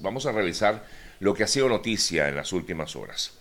Vamos 0.00 0.26
a 0.26 0.32
revisar 0.32 0.84
lo 1.20 1.34
que 1.34 1.44
ha 1.44 1.48
sido 1.48 1.68
noticia 1.68 2.28
en 2.28 2.36
las 2.36 2.52
últimas 2.52 2.94
horas. 2.96 3.32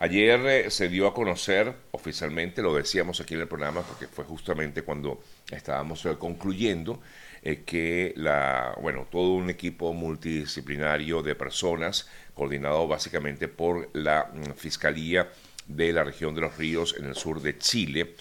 Ayer 0.00 0.40
eh, 0.46 0.70
se 0.70 0.88
dio 0.88 1.08
a 1.08 1.14
conocer 1.14 1.74
oficialmente, 1.90 2.62
lo 2.62 2.72
decíamos 2.72 3.20
aquí 3.20 3.34
en 3.34 3.40
el 3.40 3.48
programa, 3.48 3.82
porque 3.82 4.06
fue 4.06 4.24
justamente 4.24 4.82
cuando 4.82 5.20
estábamos 5.50 6.06
eh, 6.06 6.14
concluyendo 6.16 7.02
eh, 7.42 7.64
que 7.66 8.12
la, 8.16 8.76
bueno, 8.80 9.08
todo 9.10 9.30
un 9.30 9.50
equipo 9.50 9.92
multidisciplinario 9.92 11.20
de 11.24 11.34
personas, 11.34 12.08
coordinado 12.32 12.86
básicamente 12.86 13.48
por 13.48 13.90
la 13.92 14.30
mm, 14.32 14.52
Fiscalía 14.52 15.30
de 15.66 15.92
la 15.92 16.04
región 16.04 16.32
de 16.32 16.42
los 16.42 16.56
ríos 16.56 16.94
en 16.96 17.06
el 17.06 17.16
sur 17.16 17.42
de 17.42 17.58
Chile, 17.58 18.14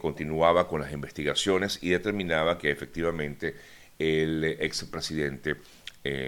continuaba 0.00 0.66
con 0.66 0.80
las 0.80 0.92
investigaciones 0.92 1.78
y 1.80 1.90
determinaba 1.90 2.58
que 2.58 2.72
efectivamente 2.72 3.54
el 4.00 4.42
expresidente 4.58 5.54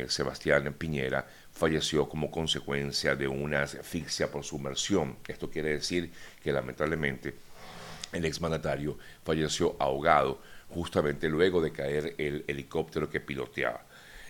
Sebastián 0.09 0.73
Piñera 0.75 1.27
falleció 1.53 2.09
como 2.09 2.31
consecuencia 2.31 3.17
de 3.17 3.27
una 3.27 3.63
asfixia 3.63 4.31
por 4.31 4.45
sumersión. 4.45 5.17
Esto 5.27 5.51
quiere 5.51 5.71
decir 5.71 6.11
que 6.43 6.53
lamentablemente 6.53 7.35
el 8.13 8.25
exmandatario 8.25 8.97
falleció 9.25 9.77
ahogado 9.81 10.41
justamente 10.69 11.29
luego 11.29 11.61
de 11.61 11.73
caer 11.73 12.15
el 12.19 12.45
helicóptero 12.47 13.11
que 13.11 13.21
piloteaba. 13.21 13.83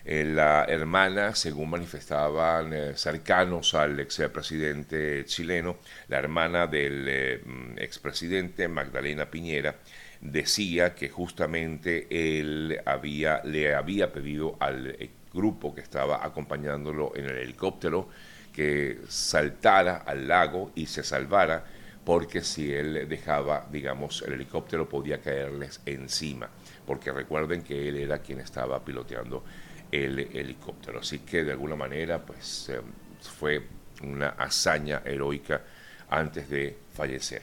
Eh, 0.07 0.25
la 0.25 0.67
hermana, 0.69 1.34
según 1.34 1.70
manifestaban 1.70 2.75
eh, 2.75 2.92
cercanos 2.95 3.73
al 3.75 3.98
expresidente 4.01 5.25
chileno, 5.25 5.79
la 6.09 6.19
hermana 6.19 6.67
del 6.67 7.06
eh, 7.09 7.42
expresidente 7.79 8.69
Magdalena 8.69 9.31
Piñera, 9.31 9.77
decía 10.20 10.95
que 10.95 11.09
justamente 11.09 12.06
él 12.11 12.79
había, 12.84 13.41
le 13.45 13.75
había 13.75 14.12
pedido 14.12 14.56
al 14.61 14.95
grupo 15.34 15.74
que 15.74 15.80
estaba 15.80 16.24
acompañándolo 16.24 17.12
en 17.15 17.27
el 17.27 17.37
helicóptero 17.37 18.09
que 18.52 19.01
saltara 19.09 19.97
al 20.06 20.29
lago 20.29 20.70
y 20.75 20.86
se 20.86 21.03
salvara 21.03 21.64
porque 22.05 22.42
si 22.42 22.72
él 22.72 23.09
dejaba, 23.09 23.67
digamos, 23.70 24.22
el 24.22 24.34
helicóptero 24.34 24.89
podía 24.89 25.20
caerles 25.20 25.81
encima, 25.86 26.50
porque 26.86 27.11
recuerden 27.11 27.62
que 27.62 27.89
él 27.89 27.97
era 27.97 28.19
quien 28.19 28.41
estaba 28.41 28.84
piloteando 28.84 29.42
el 29.91 30.19
helicóptero. 30.19 31.00
Así 31.00 31.20
que 31.20 31.44
de 31.44 31.53
alguna 31.53 31.77
manera, 31.77 32.20
pues 32.20 32.69
eh, 32.69 32.81
fue 33.20 33.62
una 34.03 34.31
hazaña 34.31 35.03
heroica 35.05 35.62
antes 36.11 36.48
de 36.50 36.77
fallecer. 36.92 37.42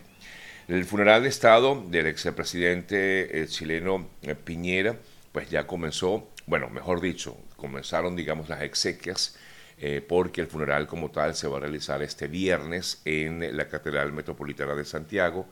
El 0.67 0.85
funeral 0.85 1.23
de 1.23 1.29
Estado 1.29 1.83
del 1.87 2.07
expresidente 2.07 3.41
eh, 3.41 3.47
chileno 3.47 4.09
eh, 4.21 4.35
Piñera, 4.35 4.95
pues 5.31 5.49
ya 5.49 5.65
comenzó, 5.65 6.29
bueno, 6.45 6.69
mejor 6.69 7.01
dicho, 7.01 7.37
comenzaron, 7.55 8.15
digamos, 8.15 8.49
las 8.49 8.61
exequias, 8.61 9.37
eh, 9.77 10.01
porque 10.07 10.41
el 10.41 10.47
funeral 10.47 10.87
como 10.87 11.09
tal 11.09 11.35
se 11.35 11.47
va 11.47 11.57
a 11.57 11.61
realizar 11.61 12.03
este 12.03 12.27
viernes 12.27 13.01
en 13.05 13.55
la 13.55 13.67
Catedral 13.67 14.11
Metropolitana 14.11 14.75
de 14.75 14.85
Santiago. 14.85 15.47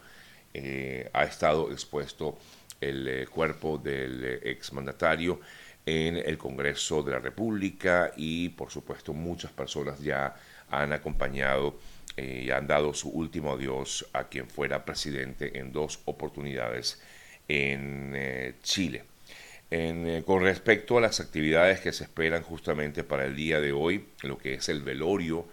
Eh, 0.54 1.10
ha 1.14 1.24
estado 1.24 1.72
expuesto 1.72 2.38
el 2.82 3.08
eh, 3.08 3.28
cuerpo 3.28 3.78
del 3.78 4.24
exmandatario 4.44 5.40
en 5.86 6.18
el 6.18 6.38
Congreso 6.38 7.02
de 7.02 7.14
la 7.14 7.20
República 7.20 8.12
y, 8.18 8.50
por 8.50 8.70
supuesto, 8.70 9.14
muchas 9.14 9.52
personas 9.52 10.00
ya 10.00 10.36
han 10.70 10.94
acompañado 10.94 11.80
y 12.16 12.52
han 12.52 12.68
dado 12.68 12.94
su 12.94 13.10
último 13.10 13.54
adiós 13.54 14.06
a 14.12 14.26
quien 14.26 14.48
fuera 14.48 14.84
presidente 14.84 15.58
en 15.58 15.72
dos 15.72 16.02
oportunidades 16.06 17.02
en 17.48 18.56
Chile. 18.62 19.09
Eh, 19.72 20.24
con 20.26 20.42
respecto 20.42 20.98
a 20.98 21.02
las 21.02 21.20
actividades 21.20 21.80
que 21.80 21.94
se 21.94 22.04
esperan 22.04 22.42
justamente 22.42 23.04
para 23.04 23.26
el 23.26 23.36
día 23.36 23.62
de 23.62 23.72
hoy, 23.72 24.06
lo 24.24 24.38
que 24.38 24.56
es 24.56 24.68
el 24.70 24.82
velorio 24.82 25.48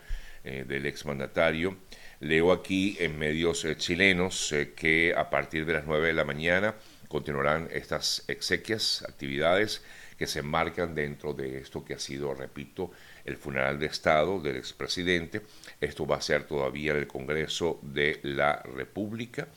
eh, 0.44 0.64
del 0.66 0.86
exmandatario, 0.86 1.76
leo 2.20 2.52
aquí 2.52 2.96
en 2.98 3.18
medios 3.18 3.64
eh, 3.66 3.76
chilenos 3.76 4.54
que 4.74 5.14
a 5.14 5.28
partir 5.28 5.66
de 5.66 5.74
las 5.74 5.84
9 5.84 6.08
de 6.08 6.12
la 6.14 6.24
mañana 6.24 6.74
continuarán 7.08 7.68
estas 7.72 8.24
exequias, 8.28 9.04
actividades 9.06 9.82
que 10.18 10.26
se 10.26 10.38
enmarcan 10.38 10.94
dentro 10.94 11.34
de 11.34 11.58
esto 11.58 11.84
que 11.84 11.92
ha 11.92 11.98
sido, 11.98 12.32
repito, 12.32 12.90
el 13.26 13.36
funeral 13.36 13.78
de 13.78 13.86
Estado 13.86 14.40
del 14.40 14.56
expresidente. 14.56 15.42
Esto 15.78 16.06
va 16.06 16.16
a 16.16 16.22
ser 16.22 16.44
todavía 16.44 16.92
en 16.92 16.98
el 16.98 17.06
Congreso 17.06 17.78
de 17.82 18.20
la 18.22 18.62
República. 18.62 19.48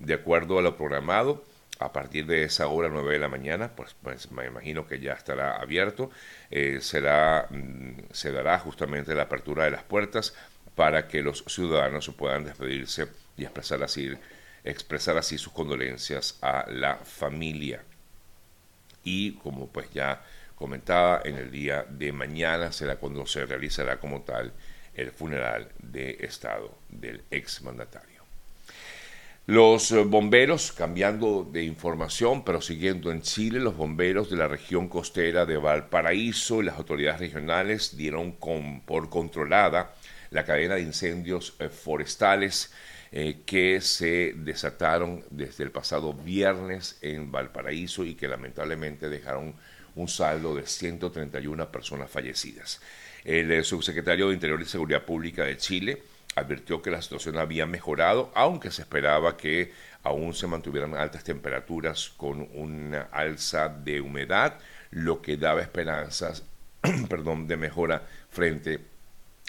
De 0.00 0.14
acuerdo 0.14 0.58
a 0.58 0.62
lo 0.62 0.76
programado, 0.76 1.44
a 1.78 1.92
partir 1.92 2.26
de 2.26 2.44
esa 2.44 2.66
hora, 2.68 2.88
9 2.88 3.12
de 3.12 3.18
la 3.18 3.28
mañana, 3.28 3.74
pues, 3.76 3.94
pues 4.02 4.30
me 4.32 4.46
imagino 4.46 4.86
que 4.86 5.00
ya 5.00 5.12
estará 5.12 5.56
abierto, 5.56 6.10
eh, 6.50 6.78
será, 6.80 7.46
mm, 7.50 8.12
se 8.12 8.32
dará 8.32 8.58
justamente 8.58 9.14
la 9.14 9.24
apertura 9.24 9.64
de 9.64 9.70
las 9.70 9.84
puertas 9.84 10.34
para 10.74 11.08
que 11.08 11.22
los 11.22 11.44
ciudadanos 11.46 12.08
puedan 12.16 12.44
despedirse 12.44 13.08
y 13.36 13.44
expresar 13.44 13.82
así, 13.82 14.12
expresar 14.64 15.16
así 15.18 15.38
sus 15.38 15.52
condolencias 15.52 16.38
a 16.42 16.66
la 16.68 16.96
familia. 16.96 17.82
Y 19.04 19.32
como 19.38 19.68
pues 19.68 19.90
ya 19.92 20.22
comentaba, 20.56 21.22
en 21.24 21.36
el 21.36 21.50
día 21.50 21.84
de 21.88 22.12
mañana 22.12 22.72
será 22.72 22.96
cuando 22.96 23.26
se 23.26 23.46
realizará 23.46 23.98
como 24.00 24.22
tal 24.22 24.52
el 24.94 25.12
funeral 25.12 25.68
de 25.78 26.18
Estado 26.20 26.76
del 26.88 27.22
exmandatario. 27.30 28.17
Los 29.48 29.92
eh, 29.92 30.04
bomberos, 30.04 30.72
cambiando 30.72 31.42
de 31.42 31.62
información, 31.62 32.44
pero 32.44 32.60
siguiendo 32.60 33.10
en 33.10 33.22
Chile, 33.22 33.60
los 33.60 33.78
bomberos 33.78 34.28
de 34.28 34.36
la 34.36 34.46
región 34.46 34.88
costera 34.88 35.46
de 35.46 35.56
Valparaíso 35.56 36.60
y 36.60 36.66
las 36.66 36.76
autoridades 36.76 37.18
regionales 37.18 37.96
dieron 37.96 38.32
por 38.32 39.08
controlada 39.08 39.94
la 40.28 40.44
cadena 40.44 40.74
de 40.74 40.82
incendios 40.82 41.56
eh, 41.60 41.70
forestales 41.70 42.74
eh, 43.10 43.40
que 43.46 43.80
se 43.80 44.34
desataron 44.36 45.24
desde 45.30 45.64
el 45.64 45.70
pasado 45.70 46.12
viernes 46.12 46.98
en 47.00 47.32
Valparaíso 47.32 48.04
y 48.04 48.16
que 48.16 48.28
lamentablemente 48.28 49.08
dejaron 49.08 49.54
un 49.94 50.08
saldo 50.08 50.54
de 50.56 50.66
131 50.66 51.72
personas 51.72 52.10
fallecidas. 52.10 52.82
El 53.24 53.64
subsecretario 53.64 54.28
de 54.28 54.34
Interior 54.34 54.60
y 54.60 54.66
Seguridad 54.66 55.06
Pública 55.06 55.44
de 55.44 55.56
Chile, 55.56 56.02
advirtió 56.38 56.82
que 56.82 56.90
la 56.90 57.02
situación 57.02 57.38
había 57.38 57.66
mejorado, 57.66 58.30
aunque 58.34 58.70
se 58.70 58.82
esperaba 58.82 59.36
que 59.36 59.72
aún 60.02 60.34
se 60.34 60.46
mantuvieran 60.46 60.94
altas 60.94 61.24
temperaturas 61.24 62.10
con 62.16 62.48
una 62.54 63.08
alza 63.12 63.68
de 63.68 64.00
humedad, 64.00 64.54
lo 64.90 65.20
que 65.20 65.36
daba 65.36 65.60
esperanzas 65.60 66.44
perdón, 67.08 67.46
de 67.46 67.56
mejora 67.56 68.02
frente 68.30 68.80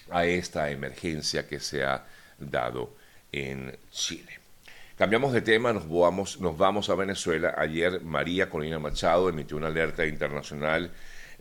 a 0.09 0.25
esta 0.25 0.71
emergencia 0.71 1.47
que 1.47 1.59
se 1.59 1.83
ha 1.83 2.05
dado 2.39 2.95
en 3.31 3.77
Chile. 3.91 4.39
Cambiamos 4.97 5.31
de 5.31 5.41
tema, 5.41 5.71
nos 5.71 5.87
vamos, 5.87 6.41
nos 6.41 6.57
vamos 6.57 6.89
a 6.89 6.95
Venezuela. 6.95 7.53
Ayer 7.57 8.01
María 8.01 8.49
Colina 8.49 8.79
Machado 8.79 9.29
emitió 9.29 9.55
una 9.55 9.67
alerta 9.67 10.05
internacional 10.05 10.91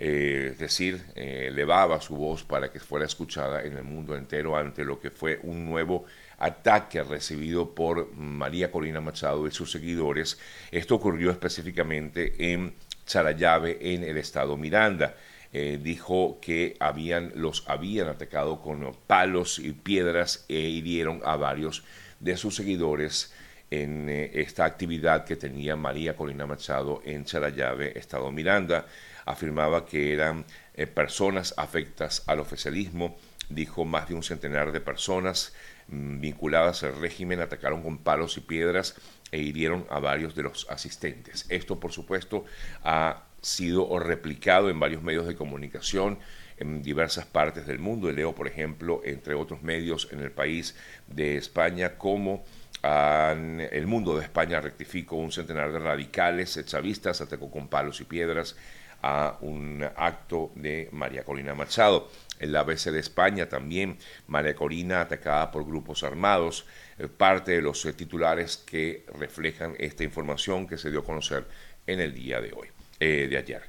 eh, 0.00 0.50
es 0.52 0.58
decir, 0.58 1.04
eh, 1.16 1.46
elevaba 1.48 2.00
su 2.00 2.14
voz 2.14 2.44
para 2.44 2.70
que 2.70 2.78
fuera 2.78 3.04
escuchada 3.04 3.64
en 3.64 3.76
el 3.76 3.82
mundo 3.82 4.14
entero 4.14 4.56
ante 4.56 4.84
lo 4.84 5.00
que 5.00 5.10
fue 5.10 5.40
un 5.42 5.66
nuevo 5.66 6.04
ataque 6.38 7.02
recibido 7.02 7.74
por 7.74 8.14
María 8.14 8.70
Corina 8.70 9.00
Machado 9.00 9.46
y 9.48 9.50
sus 9.50 9.72
seguidores. 9.72 10.38
Esto 10.70 10.94
ocurrió 10.94 11.32
específicamente 11.32 12.52
en 12.52 12.74
Charayave, 13.06 13.78
en 13.80 14.04
el 14.04 14.18
estado 14.18 14.56
Miranda. 14.56 15.16
Eh, 15.52 15.80
dijo 15.82 16.38
que 16.40 16.76
habían, 16.78 17.32
los 17.34 17.64
habían 17.66 18.06
atacado 18.06 18.60
con 18.60 18.94
palos 19.06 19.58
y 19.58 19.72
piedras 19.72 20.44
e 20.48 20.60
hirieron 20.60 21.22
a 21.24 21.36
varios 21.36 21.82
de 22.20 22.36
sus 22.36 22.54
seguidores 22.54 23.32
en 23.70 24.08
esta 24.08 24.64
actividad 24.64 25.24
que 25.24 25.36
tenía 25.36 25.76
María 25.76 26.16
Corina 26.16 26.46
Machado 26.46 27.02
en 27.04 27.24
Charayave, 27.24 27.98
estado 27.98 28.30
Miranda 28.30 28.86
afirmaba 29.26 29.84
que 29.84 30.14
eran 30.14 30.46
eh, 30.74 30.86
personas 30.86 31.54
afectas 31.56 32.22
al 32.26 32.40
oficialismo, 32.40 33.18
dijo 33.50 33.84
más 33.84 34.08
de 34.08 34.14
un 34.14 34.22
centenar 34.22 34.72
de 34.72 34.80
personas 34.80 35.54
mm, 35.88 36.20
vinculadas 36.20 36.82
al 36.82 36.98
régimen 36.98 37.40
atacaron 37.40 37.82
con 37.82 37.98
palos 37.98 38.36
y 38.38 38.40
piedras 38.40 38.96
e 39.30 39.38
hirieron 39.38 39.86
a 39.90 39.98
varios 39.98 40.34
de 40.34 40.44
los 40.44 40.66
asistentes. 40.70 41.44
Esto, 41.50 41.78
por 41.78 41.92
supuesto, 41.92 42.44
ha 42.82 43.24
sido 43.42 43.98
replicado 43.98 44.70
en 44.70 44.80
varios 44.80 45.02
medios 45.02 45.26
de 45.26 45.36
comunicación 45.36 46.18
en 46.56 46.82
diversas 46.82 47.26
partes 47.26 47.66
del 47.66 47.78
mundo. 47.78 48.10
Leo, 48.10 48.34
por 48.34 48.48
ejemplo, 48.48 49.00
entre 49.04 49.34
otros 49.34 49.62
medios 49.62 50.08
en 50.10 50.20
el 50.20 50.32
país 50.32 50.74
de 51.06 51.36
España, 51.36 51.96
como 51.96 52.44
el 52.82 53.86
mundo 53.86 54.16
de 54.16 54.24
España 54.24 54.60
rectificó 54.60 55.16
un 55.16 55.32
centenar 55.32 55.72
de 55.72 55.78
radicales 55.80 56.64
chavistas, 56.64 57.20
atacó 57.20 57.50
con 57.50 57.68
palos 57.68 58.00
y 58.00 58.04
piedras 58.04 58.56
a 59.02 59.36
un 59.40 59.84
acto 59.96 60.50
de 60.54 60.88
María 60.92 61.24
Corina 61.24 61.54
Machado. 61.54 62.08
En 62.40 62.52
la 62.52 62.60
ABC 62.60 62.90
de 62.90 63.00
España 63.00 63.48
también 63.48 63.98
María 64.28 64.54
Corina 64.54 65.00
atacada 65.00 65.50
por 65.50 65.64
grupos 65.64 66.02
armados, 66.02 66.66
eh, 66.98 67.08
parte 67.08 67.52
de 67.52 67.62
los 67.62 67.84
eh, 67.84 67.92
titulares 67.92 68.56
que 68.56 69.04
reflejan 69.14 69.74
esta 69.78 70.04
información 70.04 70.66
que 70.66 70.78
se 70.78 70.90
dio 70.90 71.00
a 71.00 71.04
conocer 71.04 71.44
en 71.86 72.00
el 72.00 72.14
día 72.14 72.40
de 72.40 72.52
hoy, 72.52 72.68
eh, 73.00 73.26
de 73.28 73.38
ayer. 73.38 73.62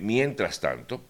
mientras 0.00 0.60
tanto, 0.60 1.02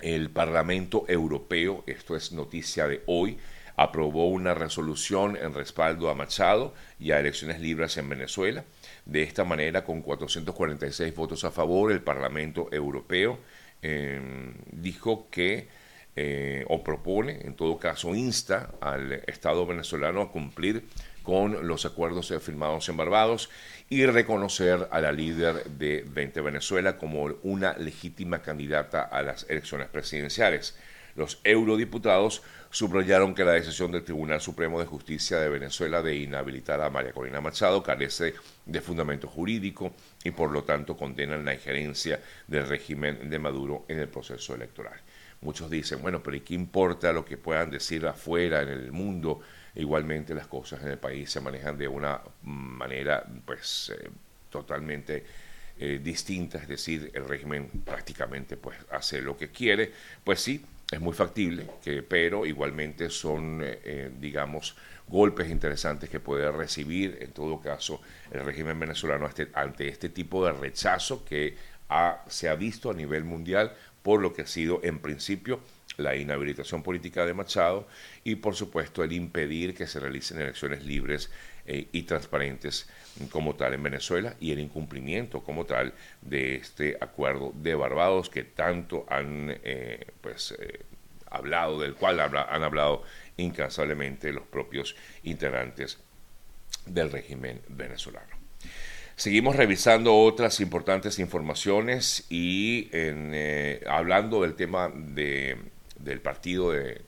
el 0.00 0.30
Parlamento 0.30 1.04
Europeo, 1.08 1.84
esto 1.86 2.16
es 2.16 2.32
noticia 2.32 2.88
de 2.88 3.02
hoy, 3.06 3.38
aprobó 3.76 4.28
una 4.28 4.54
resolución 4.54 5.36
en 5.36 5.54
respaldo 5.54 6.08
a 6.10 6.14
Machado 6.14 6.74
y 6.98 7.10
a 7.10 7.20
elecciones 7.20 7.60
libres 7.60 7.96
en 7.96 8.08
Venezuela. 8.08 8.64
De 9.04 9.22
esta 9.22 9.44
manera, 9.44 9.84
con 9.84 10.02
446 10.02 11.14
votos 11.14 11.44
a 11.44 11.50
favor, 11.50 11.92
el 11.92 12.02
Parlamento 12.02 12.68
Europeo 12.70 13.38
em, 13.82 14.54
dijo 14.70 15.28
que, 15.30 15.68
eh, 16.16 16.64
o 16.68 16.84
propone, 16.84 17.40
en 17.42 17.54
todo 17.54 17.78
caso, 17.78 18.14
insta 18.14 18.70
al 18.80 19.12
Estado 19.26 19.66
venezolano 19.66 20.22
a 20.22 20.30
cumplir 20.30 20.84
con 21.24 21.66
los 21.66 21.86
acuerdos 21.86 22.32
firmados 22.40 22.88
en 22.88 22.98
Barbados 22.98 23.50
y 23.88 24.04
reconocer 24.06 24.88
a 24.90 25.00
la 25.00 25.10
líder 25.10 25.64
de 25.64 26.04
20 26.06 26.40
Venezuela 26.42 26.98
como 26.98 27.24
una 27.42 27.76
legítima 27.78 28.42
candidata 28.42 29.02
a 29.02 29.22
las 29.22 29.46
elecciones 29.48 29.88
presidenciales. 29.88 30.76
Los 31.16 31.40
eurodiputados 31.44 32.42
subrayaron 32.70 33.34
que 33.34 33.44
la 33.44 33.52
decisión 33.52 33.92
del 33.92 34.02
Tribunal 34.02 34.40
Supremo 34.40 34.80
de 34.80 34.86
Justicia 34.86 35.38
de 35.38 35.48
Venezuela 35.48 36.02
de 36.02 36.16
inhabilitar 36.16 36.80
a 36.80 36.90
María 36.90 37.12
Corina 37.12 37.40
Machado 37.40 37.82
carece 37.84 38.34
de 38.66 38.80
fundamento 38.80 39.28
jurídico 39.28 39.94
y 40.24 40.32
por 40.32 40.50
lo 40.50 40.64
tanto 40.64 40.96
condenan 40.96 41.44
la 41.44 41.54
injerencia 41.54 42.20
del 42.48 42.66
régimen 42.66 43.30
de 43.30 43.38
Maduro 43.38 43.84
en 43.86 44.00
el 44.00 44.08
proceso 44.08 44.56
electoral. 44.56 45.00
Muchos 45.40 45.70
dicen, 45.70 46.02
bueno, 46.02 46.22
pero 46.22 46.36
¿y 46.36 46.40
qué 46.40 46.54
importa 46.54 47.12
lo 47.12 47.24
que 47.24 47.36
puedan 47.36 47.70
decir 47.70 48.04
afuera 48.06 48.62
en 48.62 48.70
el 48.70 48.90
mundo? 48.90 49.40
Igualmente 49.76 50.34
las 50.34 50.46
cosas 50.48 50.82
en 50.82 50.88
el 50.88 50.98
país 50.98 51.30
se 51.30 51.40
manejan 51.40 51.78
de 51.78 51.86
una 51.86 52.20
manera 52.42 53.24
pues 53.44 53.92
eh, 53.94 54.08
totalmente 54.50 55.24
eh, 55.78 56.00
distinta, 56.02 56.58
es 56.58 56.68
decir, 56.68 57.10
el 57.14 57.28
régimen 57.28 57.68
prácticamente 57.84 58.56
pues 58.56 58.78
hace 58.90 59.20
lo 59.20 59.36
que 59.36 59.50
quiere, 59.50 59.92
pues 60.24 60.40
sí, 60.40 60.64
es 60.90 61.00
muy 61.00 61.12
factible, 61.12 61.66
que, 61.82 62.02
pero 62.02 62.46
igualmente 62.46 63.10
son, 63.10 63.60
eh, 63.62 64.10
digamos, 64.18 64.76
golpes 65.08 65.50
interesantes 65.50 66.08
que 66.08 66.20
puede 66.20 66.50
recibir, 66.50 67.18
en 67.20 67.32
todo 67.32 67.60
caso, 67.60 68.00
el 68.30 68.44
régimen 68.44 68.78
venezolano 68.78 69.26
ante, 69.26 69.48
ante 69.54 69.88
este 69.88 70.08
tipo 70.08 70.44
de 70.44 70.52
rechazo 70.52 71.24
que 71.24 71.56
se 72.28 72.48
ha 72.48 72.54
visto 72.54 72.90
a 72.90 72.94
nivel 72.94 73.24
mundial 73.24 73.72
por 74.02 74.20
lo 74.20 74.32
que 74.32 74.42
ha 74.42 74.46
sido 74.46 74.80
en 74.82 74.98
principio 74.98 75.60
la 75.96 76.16
inhabilitación 76.16 76.82
política 76.82 77.24
de 77.24 77.34
Machado 77.34 77.86
y 78.24 78.36
por 78.36 78.56
supuesto 78.56 79.04
el 79.04 79.12
impedir 79.12 79.74
que 79.74 79.86
se 79.86 80.00
realicen 80.00 80.40
elecciones 80.40 80.84
libres 80.84 81.30
eh, 81.66 81.88
y 81.92 82.02
transparentes 82.02 82.88
como 83.30 83.54
tal 83.54 83.74
en 83.74 83.82
Venezuela 83.82 84.34
y 84.40 84.52
el 84.52 84.60
incumplimiento 84.60 85.42
como 85.42 85.64
tal 85.64 85.94
de 86.20 86.56
este 86.56 86.96
acuerdo 87.00 87.52
de 87.54 87.74
Barbados 87.74 88.28
que 88.28 88.44
tanto 88.44 89.06
han 89.08 89.56
eh, 89.62 90.06
pues 90.20 90.54
eh, 90.58 90.80
hablado 91.30 91.80
del 91.80 91.94
cual 91.94 92.20
han 92.20 92.62
hablado 92.62 93.02
incansablemente 93.36 94.32
los 94.32 94.44
propios 94.44 94.96
integrantes 95.22 95.98
del 96.86 97.10
régimen 97.10 97.60
venezolano. 97.68 98.34
Seguimos 99.16 99.56
revisando 99.56 100.16
otras 100.16 100.60
importantes 100.60 101.18
informaciones 101.18 102.26
y 102.30 102.88
en, 102.92 103.32
hablando 103.86 104.42
del 104.42 104.54
tema 104.54 104.92
de 104.94 105.56
del 106.04 106.20
partido 106.20 106.70
de, 106.72 107.00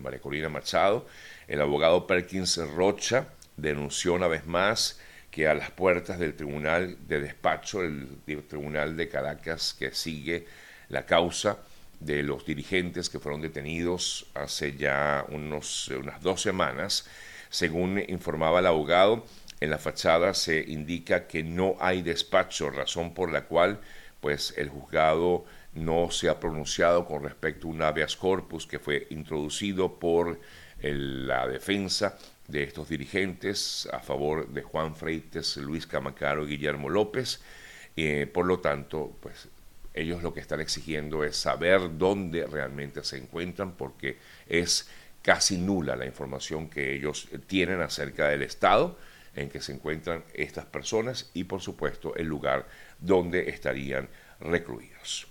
María 0.00 0.20
Corina 0.20 0.48
Machado, 0.48 1.06
el 1.46 1.60
abogado 1.60 2.06
Perkins 2.06 2.56
Rocha 2.74 3.28
denunció 3.56 4.14
una 4.14 4.28
vez 4.28 4.46
más 4.46 4.98
que 5.30 5.48
a 5.48 5.54
las 5.54 5.70
puertas 5.70 6.18
del 6.18 6.34
tribunal 6.34 6.96
de 7.06 7.20
despacho, 7.20 7.82
el, 7.82 8.08
tribunal 8.48 8.96
de 8.96 9.08
Caracas 9.08 9.74
que 9.78 9.92
sigue 9.92 10.46
la 10.88 11.04
causa 11.04 11.58
de 12.00 12.22
los 12.22 12.46
dirigentes 12.46 13.10
que 13.10 13.18
fueron 13.18 13.40
detenidos 13.40 14.26
hace 14.34 14.76
ya 14.76 15.24
unos, 15.28 15.88
unas 15.88 16.22
dos 16.22 16.42
semanas, 16.42 17.06
según 17.48 18.02
informaba 18.08 18.60
el 18.60 18.66
abogado, 18.66 19.26
en 19.60 19.70
la 19.70 19.78
fachada 19.78 20.34
se 20.34 20.60
indica 20.60 21.26
que 21.26 21.42
no 21.42 21.76
hay 21.80 22.02
despacho, 22.02 22.70
razón 22.70 23.14
por 23.14 23.32
la 23.32 23.44
cual 23.44 23.80
pues 24.20 24.54
el 24.56 24.68
juzgado 24.68 25.44
no 25.74 26.10
se 26.10 26.28
ha 26.28 26.40
pronunciado 26.40 27.06
con 27.06 27.22
respecto 27.22 27.66
a 27.66 27.70
un 27.70 27.82
habeas 27.82 28.16
corpus 28.16 28.66
que 28.66 28.78
fue 28.78 29.06
introducido 29.10 29.98
por 29.98 30.40
la 30.80 31.46
defensa 31.46 32.18
de 32.48 32.62
estos 32.62 32.88
dirigentes 32.88 33.88
a 33.92 34.00
favor 34.00 34.48
de 34.48 34.62
Juan 34.62 34.94
Freites, 34.94 35.56
Luis 35.56 35.86
Camacaro 35.86 36.44
y 36.44 36.50
Guillermo 36.50 36.88
López. 36.88 37.40
Eh, 37.96 38.30
por 38.32 38.46
lo 38.46 38.60
tanto, 38.60 39.16
pues 39.20 39.48
ellos 39.94 40.22
lo 40.22 40.34
que 40.34 40.40
están 40.40 40.60
exigiendo 40.60 41.24
es 41.24 41.36
saber 41.36 41.96
dónde 41.98 42.46
realmente 42.46 43.02
se 43.02 43.16
encuentran 43.16 43.72
porque 43.72 44.18
es 44.46 44.88
casi 45.22 45.56
nula 45.56 45.96
la 45.96 46.06
información 46.06 46.68
que 46.68 46.94
ellos 46.94 47.28
tienen 47.46 47.80
acerca 47.80 48.28
del 48.28 48.42
estado 48.42 48.98
en 49.34 49.48
que 49.48 49.60
se 49.60 49.72
encuentran 49.72 50.24
estas 50.34 50.66
personas 50.66 51.30
y 51.34 51.44
por 51.44 51.60
supuesto 51.60 52.14
el 52.16 52.26
lugar 52.26 52.66
donde 53.00 53.50
estarían 53.50 54.08
recluidos. 54.40 55.26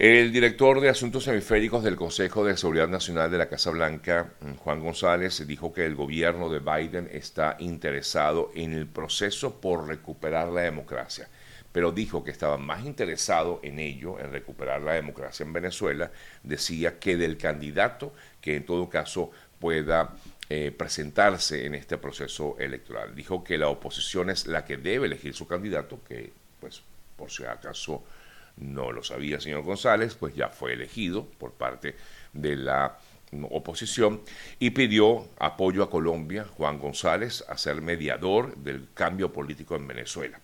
El 0.00 0.32
director 0.32 0.80
de 0.80 0.88
Asuntos 0.88 1.28
Hemisféricos 1.28 1.84
del 1.84 1.94
Consejo 1.94 2.42
de 2.42 2.56
Seguridad 2.56 2.88
Nacional 2.88 3.30
de 3.30 3.36
la 3.36 3.50
Casa 3.50 3.68
Blanca, 3.68 4.32
Juan 4.60 4.80
González, 4.80 5.46
dijo 5.46 5.74
que 5.74 5.84
el 5.84 5.94
gobierno 5.94 6.48
de 6.48 6.60
Biden 6.60 7.06
está 7.12 7.58
interesado 7.58 8.50
en 8.54 8.72
el 8.72 8.86
proceso 8.86 9.60
por 9.60 9.86
recuperar 9.86 10.48
la 10.48 10.62
democracia, 10.62 11.28
pero 11.70 11.92
dijo 11.92 12.24
que 12.24 12.30
estaba 12.30 12.56
más 12.56 12.86
interesado 12.86 13.60
en 13.62 13.78
ello, 13.78 14.18
en 14.18 14.32
recuperar 14.32 14.80
la 14.80 14.94
democracia 14.94 15.44
en 15.44 15.52
Venezuela, 15.52 16.10
decía 16.42 16.98
que 16.98 17.18
del 17.18 17.36
candidato 17.36 18.14
que 18.40 18.56
en 18.56 18.64
todo 18.64 18.88
caso 18.88 19.30
pueda 19.58 20.14
eh, 20.48 20.72
presentarse 20.74 21.66
en 21.66 21.74
este 21.74 21.98
proceso 21.98 22.56
electoral. 22.58 23.14
Dijo 23.14 23.44
que 23.44 23.58
la 23.58 23.68
oposición 23.68 24.30
es 24.30 24.46
la 24.46 24.64
que 24.64 24.78
debe 24.78 25.08
elegir 25.08 25.34
su 25.34 25.46
candidato, 25.46 26.00
que 26.08 26.32
pues 26.58 26.80
por 27.18 27.30
si 27.30 27.44
acaso 27.44 28.02
no 28.60 28.92
lo 28.92 29.02
sabía 29.02 29.40
señor 29.40 29.62
González, 29.62 30.14
pues 30.14 30.34
ya 30.34 30.48
fue 30.48 30.74
elegido 30.74 31.26
por 31.26 31.52
parte 31.52 31.96
de 32.32 32.56
la 32.56 32.98
oposición 33.50 34.22
y 34.58 34.70
pidió 34.70 35.28
apoyo 35.38 35.82
a 35.82 35.90
Colombia, 35.90 36.44
Juan 36.56 36.78
González, 36.78 37.44
a 37.48 37.56
ser 37.56 37.80
mediador 37.80 38.56
del 38.56 38.88
cambio 38.92 39.32
político 39.32 39.76
en 39.76 39.86
Venezuela. 39.86 40.40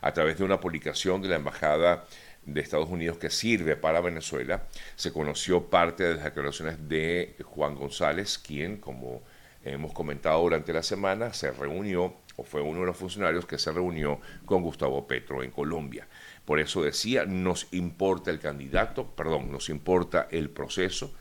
A 0.00 0.12
través 0.12 0.38
de 0.38 0.44
una 0.44 0.60
publicación 0.60 1.20
de 1.20 1.28
la 1.28 1.36
Embajada 1.36 2.04
de 2.44 2.60
Estados 2.60 2.88
Unidos 2.88 3.18
que 3.18 3.30
sirve 3.30 3.76
para 3.76 4.00
Venezuela, 4.00 4.62
se 4.94 5.12
conoció 5.12 5.64
parte 5.64 6.04
de 6.04 6.14
las 6.14 6.24
declaraciones 6.24 6.88
de 6.88 7.34
Juan 7.44 7.74
González, 7.74 8.38
quien, 8.38 8.78
como 8.78 9.22
hemos 9.64 9.92
comentado 9.92 10.40
durante 10.40 10.72
la 10.72 10.82
semana, 10.82 11.32
se 11.32 11.50
reunió 11.50 12.14
o 12.36 12.44
fue 12.44 12.62
uno 12.62 12.80
de 12.80 12.86
los 12.86 12.96
funcionarios 12.96 13.46
que 13.46 13.58
se 13.58 13.72
reunió 13.72 14.20
con 14.46 14.62
Gustavo 14.62 15.06
Petro 15.08 15.42
en 15.42 15.50
Colombia. 15.50 16.06
Por 16.48 16.60
eso 16.60 16.82
decía, 16.82 17.26
nos 17.26 17.68
importa 17.72 18.30
el 18.30 18.38
candidato, 18.38 19.06
perdón, 19.06 19.52
nos 19.52 19.68
importa 19.68 20.28
el 20.30 20.48
proceso, 20.48 21.12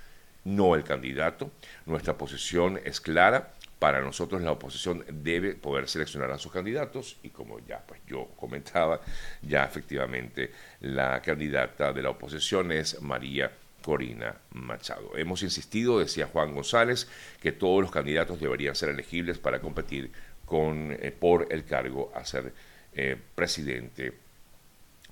no 0.46 0.74
el 0.74 0.86
candidato. 0.86 1.52
Nuestra 1.86 2.18
posición 2.18 2.80
es 2.86 3.02
clara. 3.02 3.52
Para 3.78 4.00
nosotros 4.00 4.42
la 4.42 4.54
oposición 4.54 5.04
debe 5.10 5.56
poder 5.56 5.90
seleccionar 5.90 6.32
a 6.32 6.38
sus 6.38 6.54
candidatos 6.54 7.18
y 7.24 7.32
como 7.32 7.60
ya 7.60 7.80
pues 7.86 8.00
yo 8.08 8.30
comentaba, 8.38 9.02
ya 9.42 9.66
efectivamente 9.66 10.54
la 10.80 11.22
candidata 11.22 11.92
de 11.92 12.04
la 12.04 12.12
oposición 12.12 12.72
es 12.72 13.02
María 13.02 13.52
Corina 13.82 14.34
Machado. 14.54 15.12
Hemos 15.18 15.44
insistido, 15.44 16.00
decía 16.00 16.28
Juan 16.28 16.54
González, 16.54 17.10
que 17.42 17.52
todos 17.52 17.82
los 17.82 17.92
candidatos 17.92 18.40
deberían 18.40 18.76
ser 18.76 18.92
elegibles 18.92 19.40
para 19.40 19.60
competir 19.60 20.10
con, 20.46 20.94
eh, 20.94 21.12
por 21.12 21.52
el 21.52 21.66
cargo 21.66 22.14
a 22.16 22.24
ser 22.24 22.54
eh, 22.94 23.18
presidente 23.36 24.26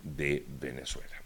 de 0.05 0.45
Venezuela. 0.47 1.21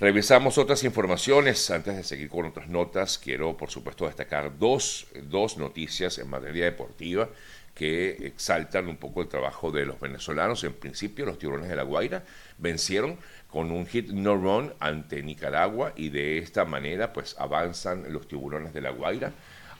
Revisamos 0.00 0.58
otras 0.58 0.82
informaciones. 0.82 1.70
Antes 1.70 1.96
de 1.96 2.02
seguir 2.02 2.28
con 2.28 2.46
otras 2.46 2.68
notas, 2.68 3.16
quiero 3.16 3.56
por 3.56 3.70
supuesto 3.70 4.06
destacar 4.06 4.58
dos, 4.58 5.06
dos 5.22 5.56
noticias 5.56 6.18
en 6.18 6.28
materia 6.28 6.64
deportiva 6.64 7.30
que 7.74 8.26
exaltan 8.26 8.88
un 8.88 8.96
poco 8.96 9.22
el 9.22 9.28
trabajo 9.28 9.70
de 9.70 9.86
los 9.86 10.00
venezolanos. 10.00 10.62
En 10.64 10.74
principio, 10.74 11.24
los 11.26 11.38
tiburones 11.38 11.68
de 11.68 11.76
la 11.76 11.82
Guaira 11.82 12.24
vencieron 12.58 13.18
con 13.48 13.70
un 13.70 13.86
hit 13.86 14.10
no 14.10 14.36
run 14.36 14.74
ante 14.80 15.22
Nicaragua 15.22 15.92
y 15.96 16.08
de 16.08 16.38
esta 16.38 16.64
manera 16.64 17.12
pues 17.12 17.36
avanzan 17.38 18.12
los 18.12 18.26
tiburones 18.28 18.74
de 18.74 18.80
la 18.80 18.90
Guaira 18.90 19.32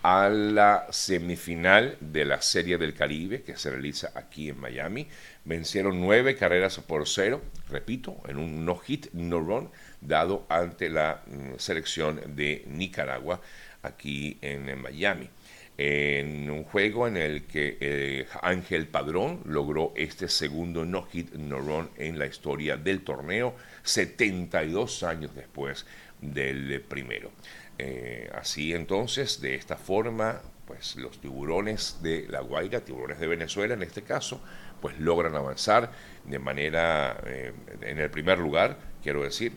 a 0.05 0.29
la 0.29 0.87
semifinal 0.91 1.97
de 1.99 2.27
la 2.27 2.43
Serie 2.43 2.77
del 2.77 2.93
Caribe 2.93 3.43
que 3.43 3.57
se 3.57 3.71
realiza 3.71 4.13
aquí 4.15 4.51
en 4.51 4.61
Miami. 4.61 5.09
Vencieron 5.47 5.99
nueve 5.99 6.37
carreras 6.37 6.79
por 6.81 7.09
cero, 7.09 7.41
repito, 7.71 8.21
en 8.29 8.37
un 8.37 8.67
no 8.67 8.77
hit, 8.77 9.07
no 9.15 9.41
run, 9.41 9.71
dado 10.03 10.45
ante 10.51 10.91
la 10.91 11.23
mm, 11.27 11.55
selección 11.57 12.21
de 12.37 12.65
Nicaragua 12.67 13.41
aquí 13.81 14.37
en, 14.43 14.79
Miami. 14.83 15.31
En 15.77 16.51
un 16.51 16.63
juego 16.65 17.09
en 17.09 17.17
el 17.17 17.45
que 17.47 17.77
eh, 17.81 18.27
Ángel 18.43 18.87
Padrón 18.87 19.41
logró 19.45 19.93
este 19.97 20.29
segundo 20.29 20.85
no 20.85 21.03
hit, 21.07 21.33
no 21.33 21.59
run 21.59 21.91
en 21.97 22.19
la 22.19 22.27
historia 22.27 22.77
del 22.77 23.03
torneo, 23.03 23.57
72 23.83 25.03
años 25.03 25.35
después 25.35 25.85
del 26.21 26.81
primero. 26.83 27.33
Eh, 27.79 28.31
así 28.35 28.73
entonces, 28.73 29.41
de 29.41 29.57
esta 29.57 29.77
forma, 29.77 30.41
pues 30.67 30.97
los 30.97 31.21
tiburones 31.21 31.99
de 32.03 32.27
La 32.29 32.41
Guaira, 32.41 32.81
tiburones 32.81 33.19
de 33.19 33.27
Venezuela 33.27 33.75
en 33.75 33.83
este 33.83 34.03
caso, 34.03 34.41
pues 34.81 34.99
logran 35.01 35.35
avanzar 35.35 35.91
de 36.25 36.39
manera, 36.39 37.21
eh, 37.27 37.53
en 37.83 37.99
el 37.99 38.11
primer 38.11 38.39
lugar, 38.39 38.79
quiero 39.03 39.23
decir, 39.23 39.53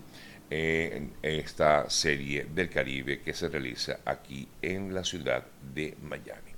en 0.50 1.14
esta 1.22 1.90
serie 1.90 2.48
del 2.54 2.70
Caribe 2.70 3.22
que 3.22 3.34
se 3.34 3.50
realiza 3.50 4.00
aquí 4.06 4.48
en 4.62 4.94
la 4.94 5.04
ciudad 5.04 5.44
de 5.74 5.96
Miami. 6.02 6.52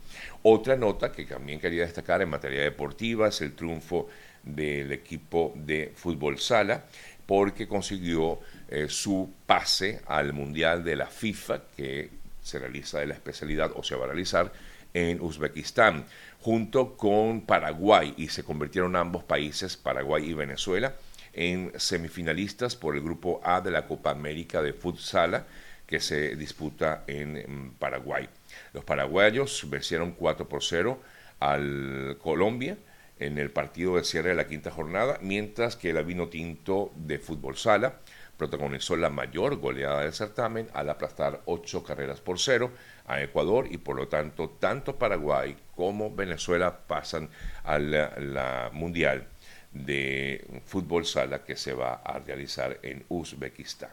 Otra 0.44 0.76
nota 0.76 1.12
que 1.12 1.26
también 1.26 1.60
quería 1.60 1.84
destacar 1.84 2.22
en 2.22 2.30
materia 2.30 2.62
deportiva 2.62 3.28
es 3.28 3.42
el 3.42 3.54
triunfo 3.54 4.08
del 4.44 4.92
equipo 4.92 5.54
de 5.56 5.92
fútbol 5.96 6.40
sala 6.40 6.86
porque 7.26 7.68
consiguió 7.68 8.40
eh, 8.70 8.88
su 8.90 9.32
pase 9.46 10.02
al 10.08 10.34
Mundial 10.34 10.84
de 10.84 10.96
la 10.96 11.08
FIFA 11.08 11.64
que 11.76 12.10
se 12.42 12.58
realiza 12.58 13.00
de 13.00 13.08
la 13.08 13.14
especialidad 13.14 13.72
o 13.76 13.84
se 13.84 13.96
va 13.96 14.06
a 14.06 14.08
realizar 14.08 14.52
en 14.94 15.22
Uzbekistán 15.22 16.06
junto 16.40 16.96
con 16.98 17.42
Paraguay 17.42 18.14
y 18.18 18.30
se 18.30 18.44
convirtieron 18.44 18.96
ambos 18.96 19.24
países, 19.24 19.78
Paraguay 19.78 20.30
y 20.30 20.34
Venezuela, 20.34 20.96
en 21.34 21.72
semifinalistas 21.78 22.76
por 22.76 22.96
el 22.96 23.02
grupo 23.02 23.42
A 23.44 23.62
de 23.62 23.72
la 23.72 23.86
Copa 23.86 24.12
América 24.12 24.62
de 24.62 24.74
Futsala 24.74 25.46
que 25.86 26.00
se 26.00 26.36
disputa 26.36 27.04
en 27.08 27.74
Paraguay. 27.80 28.30
Los 28.74 28.84
paraguayos 28.84 29.68
vencieron 29.70 30.12
4 30.12 30.48
por 30.48 30.64
0 30.64 31.02
al 31.40 32.18
Colombia 32.22 32.78
en 33.18 33.38
el 33.38 33.50
partido 33.50 33.96
de 33.96 34.04
cierre 34.04 34.30
de 34.30 34.36
la 34.36 34.48
quinta 34.48 34.72
jornada, 34.72 35.18
mientras 35.22 35.76
que 35.76 35.90
el 35.90 36.04
Vino 36.06 36.28
Tinto 36.30 36.92
de 36.96 37.18
Fútbol 37.18 37.58
Sala 37.58 37.96
protagonizó 38.38 38.96
la 38.96 39.10
mayor 39.10 39.58
goleada 39.58 40.02
del 40.02 40.14
certamen 40.14 40.70
al 40.74 40.90
aplastar 40.90 41.42
8 41.46 41.84
carreras 41.84 42.22
por 42.22 42.40
0 42.40 42.72
a 43.08 43.22
Ecuador 43.22 43.68
y 43.70 43.78
por 43.78 43.98
lo 43.98 44.08
tanto 44.08 44.50
tanto 44.60 44.96
Paraguay 44.96 45.58
como 45.76 46.16
Venezuela 46.16 46.80
pasan 46.88 47.30
a 47.64 47.78
la 47.80 48.70
Mundial 48.72 49.28
de 49.72 50.62
Fútbol 50.66 51.06
Sala 51.06 51.44
que 51.44 51.56
se 51.56 51.74
va 51.74 52.02
a 52.04 52.20
realizar 52.20 52.80
en 52.82 53.04
Uzbekistán. 53.10 53.92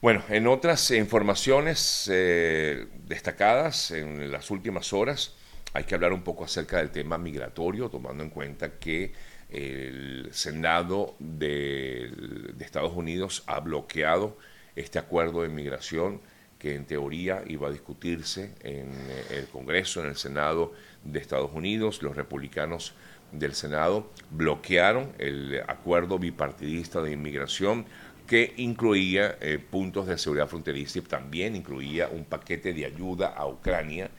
Bueno, 0.00 0.22
en 0.28 0.46
otras 0.46 0.90
informaciones 0.90 2.08
eh, 2.12 2.86
destacadas 3.06 3.90
en 3.92 4.30
las 4.30 4.50
últimas 4.50 4.92
horas, 4.92 5.34
hay 5.72 5.84
que 5.84 5.94
hablar 5.94 6.12
un 6.12 6.22
poco 6.22 6.44
acerca 6.44 6.78
del 6.78 6.90
tema 6.90 7.18
migratorio, 7.18 7.88
tomando 7.88 8.22
en 8.22 8.30
cuenta 8.30 8.78
que 8.78 9.12
el 9.50 10.28
Senado 10.32 11.14
de, 11.18 12.10
Estados 12.60 12.92
Unidos 12.94 13.42
ha 13.46 13.60
bloqueado 13.60 14.36
este 14.74 14.98
acuerdo 14.98 15.42
de 15.42 15.48
migración 15.48 16.20
que 16.58 16.74
en 16.74 16.84
teoría 16.84 17.42
iba 17.46 17.68
a 17.68 17.70
discutirse 17.70 18.54
en 18.60 18.92
el 19.30 19.46
Congreso, 19.48 20.02
en 20.02 20.08
el 20.08 20.16
Senado 20.16 20.72
de 21.04 21.20
Estados 21.20 21.50
Unidos. 21.52 22.02
Los 22.02 22.16
republicanos 22.16 22.94
del 23.32 23.54
Senado 23.54 24.12
bloquearon 24.30 25.12
el 25.18 25.60
acuerdo 25.66 26.18
bipartidista 26.18 27.00
de 27.02 27.12
inmigración 27.12 27.86
que 28.26 28.54
incluía 28.56 29.36
eh, 29.40 29.58
puntos 29.58 30.06
de 30.06 30.18
seguridad 30.18 30.48
fronteriza 30.48 30.98
y 30.98 31.02
también 31.02 31.54
incluía 31.54 32.08
un 32.08 32.24
paquete 32.24 32.72
de 32.72 32.84
ayuda 32.84 33.28
a 33.28 33.46
Ucrania 33.46 34.10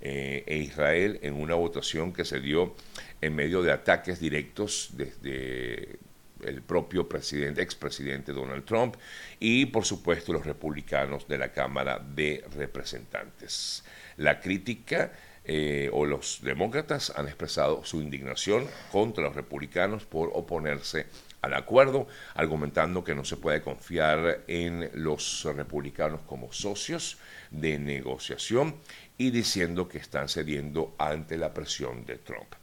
eh, 0.00 0.44
e 0.46 0.58
Israel 0.58 1.18
en 1.22 1.34
una 1.34 1.54
votación 1.54 2.12
que 2.12 2.24
se 2.24 2.40
dio 2.40 2.74
en 3.20 3.34
medio 3.34 3.62
de 3.62 3.72
ataques 3.72 4.20
directos 4.20 4.90
desde 4.92 5.98
el 6.42 6.62
propio 6.62 7.08
presidente, 7.08 7.62
expresidente 7.62 8.32
Donald 8.32 8.64
Trump 8.64 8.96
y 9.40 9.66
por 9.66 9.84
supuesto 9.84 10.32
los 10.32 10.44
republicanos 10.44 11.26
de 11.26 11.38
la 11.38 11.52
Cámara 11.52 11.98
de 11.98 12.44
Representantes. 12.54 13.84
La 14.16 14.40
crítica 14.40 15.12
eh, 15.44 15.90
o 15.92 16.06
los 16.06 16.40
demócratas 16.42 17.12
han 17.16 17.26
expresado 17.26 17.84
su 17.84 18.00
indignación 18.00 18.66
contra 18.90 19.24
los 19.24 19.34
republicanos 19.34 20.04
por 20.04 20.30
oponerse 20.32 21.06
al 21.42 21.52
acuerdo, 21.52 22.06
argumentando 22.34 23.04
que 23.04 23.14
no 23.14 23.24
se 23.24 23.36
puede 23.36 23.60
confiar 23.60 24.44
en 24.46 24.90
los 24.94 25.44
republicanos 25.44 26.22
como 26.26 26.50
socios 26.52 27.18
de 27.50 27.78
negociación 27.78 28.76
y 29.18 29.30
diciendo 29.30 29.86
que 29.86 29.98
están 29.98 30.28
cediendo 30.28 30.94
ante 30.98 31.36
la 31.36 31.52
presión 31.52 32.06
de 32.06 32.16
Trump. 32.16 32.54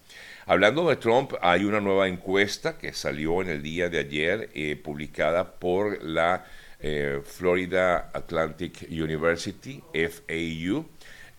Hablando 0.47 0.89
de 0.89 0.95
Trump, 0.95 1.33
hay 1.41 1.63
una 1.63 1.79
nueva 1.79 2.07
encuesta 2.07 2.77
que 2.77 2.93
salió 2.93 3.41
en 3.43 3.49
el 3.49 3.61
día 3.61 3.89
de 3.89 3.99
ayer, 3.99 4.49
eh, 4.55 4.75
publicada 4.75 5.59
por 5.59 6.03
la 6.03 6.45
eh, 6.79 7.21
Florida 7.23 8.09
Atlantic 8.11 8.87
University, 8.89 9.83
FAU, 9.93 10.87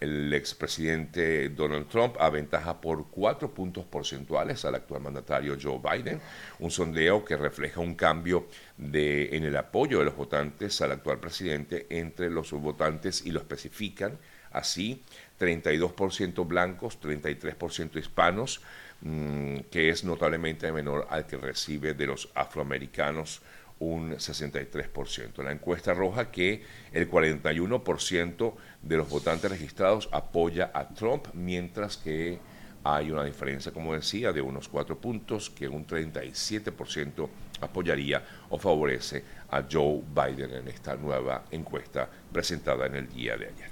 el 0.02 0.32
expresidente 0.34 1.48
Donald 1.50 1.88
Trump 1.88 2.16
aventaja 2.18 2.80
por 2.80 3.08
cuatro 3.08 3.54
puntos 3.54 3.84
porcentuales 3.84 4.64
al 4.64 4.74
actual 4.74 5.02
mandatario 5.02 5.56
Joe 5.60 5.78
Biden, 5.78 6.20
un 6.58 6.70
sondeo 6.70 7.24
que 7.24 7.36
refleja 7.36 7.80
un 7.80 7.94
cambio 7.94 8.48
de, 8.76 9.36
en 9.36 9.44
el 9.44 9.56
apoyo 9.56 10.00
de 10.00 10.06
los 10.06 10.16
votantes 10.16 10.80
al 10.80 10.92
actual 10.92 11.20
presidente 11.20 11.86
entre 11.90 12.30
los 12.30 12.50
votantes 12.52 13.24
y 13.24 13.30
lo 13.30 13.40
especifican 13.40 14.18
así, 14.52 15.02
32% 15.40 16.46
blancos, 16.46 17.00
33% 17.00 17.96
hispanos, 17.98 18.60
mm, 19.00 19.58
que 19.70 19.88
es 19.88 20.04
notablemente 20.04 20.70
menor 20.72 21.06
al 21.10 21.26
que 21.26 21.36
recibe 21.36 21.94
de 21.94 22.06
los 22.06 22.28
afroamericanos 22.34 23.42
un 23.82 24.12
63%. 24.12 25.42
La 25.42 25.50
encuesta 25.50 25.90
arroja 25.90 26.30
que 26.30 26.62
el 26.92 27.10
41% 27.10 28.54
de 28.80 28.96
los 28.96 29.08
votantes 29.08 29.50
registrados 29.50 30.08
apoya 30.12 30.70
a 30.72 30.88
Trump, 30.88 31.26
mientras 31.34 31.96
que 31.96 32.38
hay 32.84 33.10
una 33.10 33.24
diferencia, 33.24 33.72
como 33.72 33.94
decía, 33.94 34.32
de 34.32 34.40
unos 34.40 34.68
cuatro 34.68 35.00
puntos, 35.00 35.50
que 35.50 35.68
un 35.68 35.84
37% 35.84 37.28
apoyaría 37.60 38.24
o 38.50 38.58
favorece 38.58 39.24
a 39.50 39.64
Joe 39.70 40.02
Biden 40.14 40.54
en 40.54 40.68
esta 40.68 40.94
nueva 40.94 41.44
encuesta 41.50 42.08
presentada 42.32 42.86
en 42.86 42.94
el 42.94 43.08
día 43.08 43.36
de 43.36 43.46
ayer. 43.46 43.71